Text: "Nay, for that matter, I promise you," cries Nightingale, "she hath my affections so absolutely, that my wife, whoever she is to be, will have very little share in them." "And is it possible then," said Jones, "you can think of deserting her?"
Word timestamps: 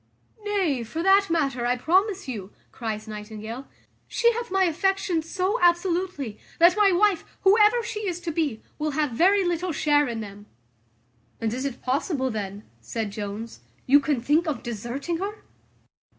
"Nay, 0.43 0.83
for 0.83 1.03
that 1.03 1.29
matter, 1.29 1.63
I 1.67 1.77
promise 1.77 2.27
you," 2.27 2.51
cries 2.71 3.07
Nightingale, 3.07 3.67
"she 4.07 4.33
hath 4.33 4.49
my 4.49 4.63
affections 4.63 5.29
so 5.29 5.59
absolutely, 5.61 6.39
that 6.57 6.75
my 6.75 6.91
wife, 6.91 7.23
whoever 7.41 7.83
she 7.83 8.07
is 8.07 8.19
to 8.21 8.31
be, 8.31 8.63
will 8.79 8.91
have 8.97 9.11
very 9.11 9.45
little 9.45 9.71
share 9.71 10.07
in 10.07 10.19
them." 10.19 10.47
"And 11.39 11.53
is 11.53 11.65
it 11.65 11.83
possible 11.83 12.31
then," 12.31 12.63
said 12.81 13.11
Jones, 13.11 13.59
"you 13.85 13.99
can 13.99 14.19
think 14.21 14.47
of 14.47 14.63
deserting 14.63 15.17
her?" 15.17 15.43